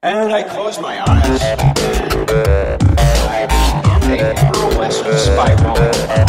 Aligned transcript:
And 0.00 0.32
I 0.32 0.44
close 0.44 0.78
my 0.78 0.96
eyes. 1.10 1.40
I 1.42 2.76
begin 4.08 4.36
a 4.36 4.50
burlesque 4.52 5.04
spiral. 5.18 6.27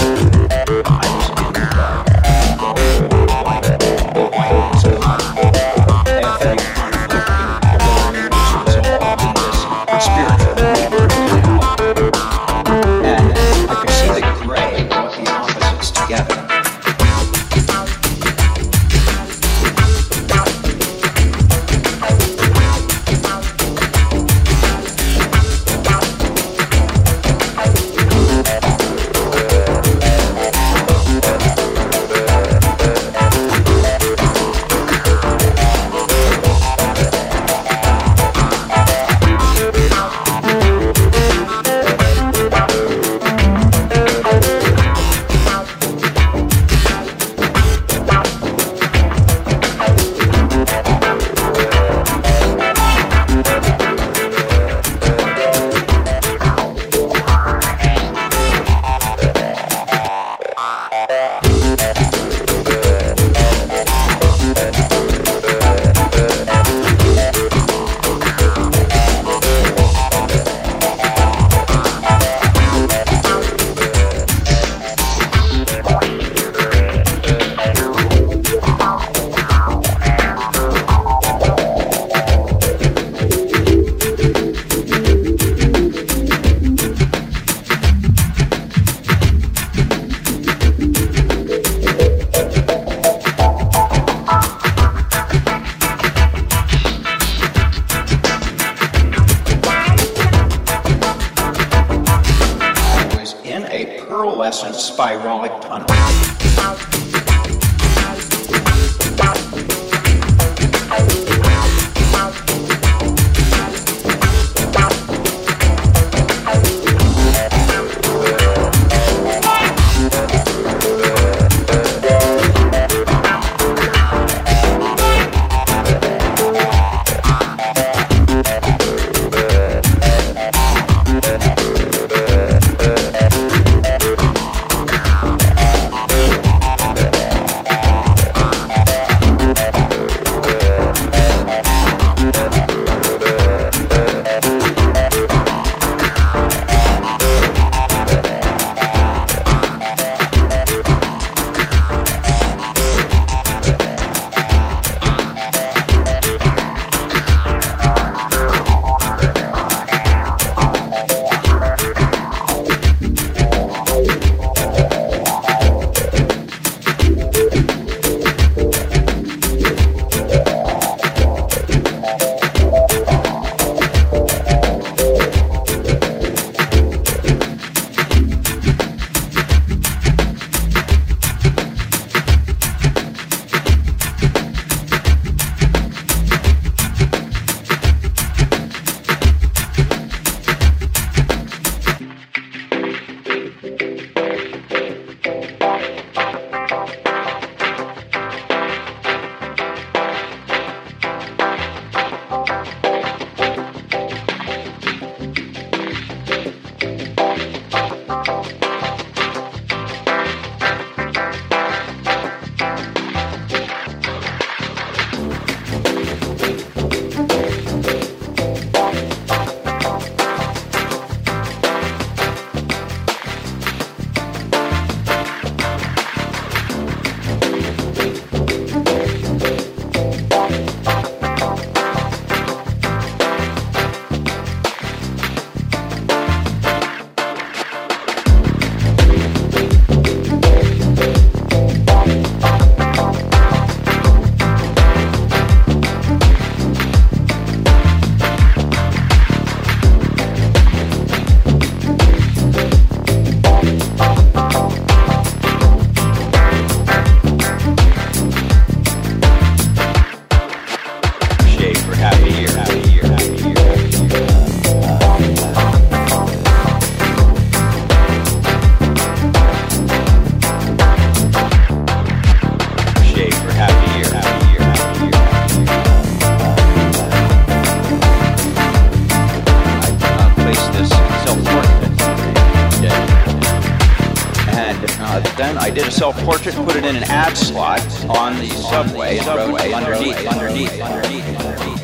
Uh, 285.12 285.20
then 285.38 285.58
I 285.58 285.72
did 285.72 285.88
a 285.88 285.92
self-portrait 285.92 286.56
and 286.56 286.68
put 286.68 286.76
it 286.76 286.86
in 286.86 286.96
an 286.96 287.02
ad 287.06 287.36
slot 287.36 287.82
on 288.10 288.38
the 288.38 288.50
subway, 288.50 289.18
roadway, 289.26 289.72
underneath, 289.72 290.24
underneath, 290.28 290.80
underneath, 290.80 291.40
underneath. 291.40 291.79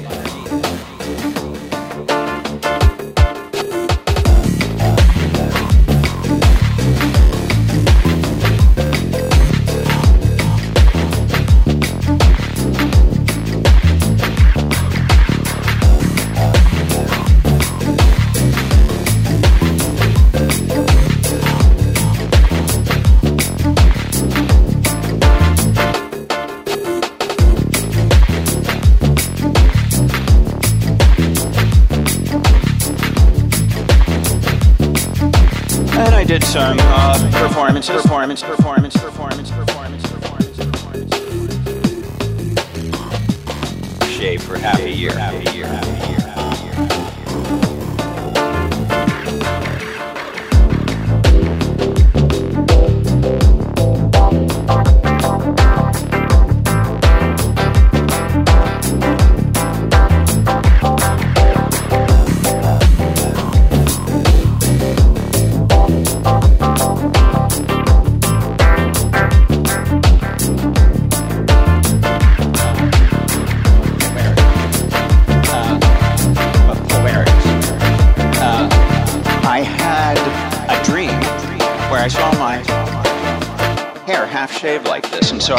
Performance, 37.87 38.41
performance, 38.41 38.41
performance, 38.43 39.14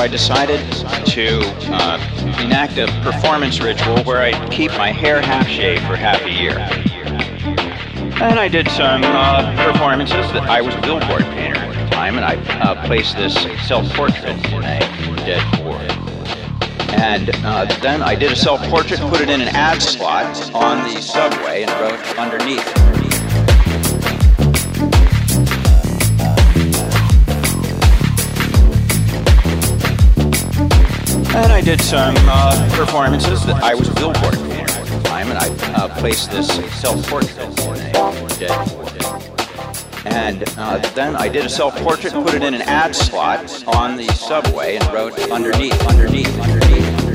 I 0.06 0.08
decided 0.08 0.60
to 1.06 1.40
uh, 1.72 1.98
enact 2.40 2.78
a 2.78 2.86
performance 3.02 3.60
ritual 3.60 4.04
where 4.04 4.22
I 4.22 4.48
keep 4.50 4.70
my 4.78 4.92
hair 4.92 5.20
half 5.20 5.48
shaved 5.48 5.82
for 5.82 5.96
half 5.96 6.22
a 6.22 6.30
year. 6.30 6.56
And 8.22 8.38
I 8.38 8.46
did 8.46 8.68
some 8.68 9.02
uh, 9.02 9.72
performances. 9.72 10.30
That 10.30 10.44
I 10.44 10.60
was 10.60 10.76
a 10.76 10.80
billboard 10.80 11.22
painter 11.34 11.58
at 11.58 11.90
the 11.90 11.90
time, 11.90 12.18
and 12.18 12.24
I 12.24 12.36
uh, 12.60 12.86
placed 12.86 13.16
this 13.16 13.34
self-portrait 13.66 14.36
in 14.52 14.62
a 14.62 14.78
dead 15.26 15.42
board. 15.58 15.90
And 17.00 17.30
uh, 17.44 17.64
then 17.80 18.00
I 18.00 18.14
did 18.14 18.30
a 18.30 18.36
self-portrait, 18.36 19.00
put 19.00 19.20
it 19.20 19.28
in 19.28 19.40
an 19.40 19.48
ad 19.48 19.82
slot 19.82 20.54
on 20.54 20.84
the 20.84 21.00
subway, 21.02 21.64
and 21.64 21.72
wrote 21.80 22.16
underneath. 22.16 22.85
And 31.36 31.52
I 31.52 31.60
did 31.60 31.82
some 31.82 32.14
uh, 32.18 32.70
performances. 32.72 33.44
That 33.44 33.62
I 33.62 33.74
was 33.74 33.88
a 33.88 33.94
billboard 33.94 34.34
at 34.34 34.86
the 34.86 35.00
time, 35.04 35.28
and 35.28 35.38
I 35.38 35.48
uh, 35.74 36.00
placed 36.00 36.30
this 36.30 36.48
self-portrait. 36.80 37.36
And 40.06 40.42
uh, 40.56 40.78
then 40.94 41.14
I 41.14 41.28
did 41.28 41.44
a 41.44 41.48
self-portrait, 41.48 42.14
put 42.14 42.32
it 42.32 42.42
in 42.42 42.54
an 42.54 42.62
ad 42.62 42.96
slot 42.96 43.66
on 43.66 43.96
the 43.96 44.06
subway, 44.14 44.76
and 44.76 44.92
wrote 44.94 45.18
underneath, 45.30 45.78
underneath, 45.86 46.40
underneath. 46.40 47.05